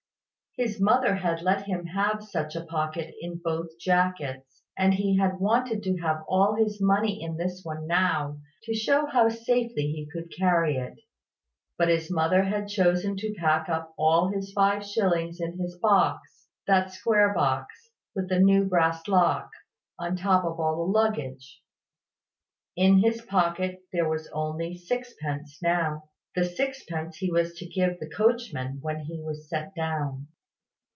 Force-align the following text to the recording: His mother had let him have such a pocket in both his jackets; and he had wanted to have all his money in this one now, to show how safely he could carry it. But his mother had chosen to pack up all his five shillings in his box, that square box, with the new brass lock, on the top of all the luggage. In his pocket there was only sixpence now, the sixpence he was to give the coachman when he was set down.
His 0.57 0.81
mother 0.81 1.15
had 1.15 1.41
let 1.41 1.61
him 1.61 1.85
have 1.85 2.21
such 2.21 2.57
a 2.57 2.65
pocket 2.65 3.15
in 3.21 3.37
both 3.41 3.67
his 3.67 3.75
jackets; 3.77 4.63
and 4.77 4.93
he 4.93 5.15
had 5.17 5.39
wanted 5.39 5.81
to 5.83 5.95
have 5.99 6.25
all 6.27 6.55
his 6.55 6.81
money 6.81 7.21
in 7.23 7.37
this 7.37 7.61
one 7.63 7.87
now, 7.87 8.41
to 8.63 8.73
show 8.73 9.05
how 9.05 9.29
safely 9.29 9.83
he 9.93 10.09
could 10.11 10.29
carry 10.37 10.75
it. 10.75 10.99
But 11.77 11.87
his 11.87 12.11
mother 12.11 12.43
had 12.43 12.67
chosen 12.67 13.15
to 13.15 13.33
pack 13.35 13.69
up 13.69 13.93
all 13.97 14.27
his 14.27 14.51
five 14.51 14.85
shillings 14.85 15.39
in 15.39 15.57
his 15.57 15.77
box, 15.77 16.49
that 16.67 16.91
square 16.91 17.33
box, 17.33 17.89
with 18.13 18.27
the 18.27 18.41
new 18.41 18.65
brass 18.65 19.07
lock, 19.07 19.49
on 19.97 20.15
the 20.15 20.21
top 20.21 20.43
of 20.43 20.59
all 20.59 20.75
the 20.85 20.91
luggage. 20.91 21.61
In 22.75 22.97
his 22.97 23.21
pocket 23.21 23.83
there 23.93 24.09
was 24.09 24.27
only 24.33 24.75
sixpence 24.75 25.59
now, 25.61 26.09
the 26.35 26.43
sixpence 26.43 27.15
he 27.19 27.31
was 27.31 27.53
to 27.53 27.65
give 27.65 28.01
the 28.01 28.09
coachman 28.09 28.79
when 28.81 28.99
he 28.99 29.17
was 29.23 29.47
set 29.47 29.73
down. 29.75 30.27